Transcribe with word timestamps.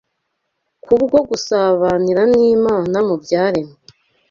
Kubwo 0.83 1.17
gusabanira 1.29 2.21
n’Imana 2.33 2.97
mu 3.07 3.15
byaremwe 3.23 3.75